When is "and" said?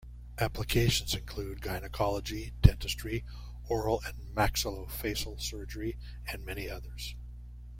4.07-4.17, 6.25-6.43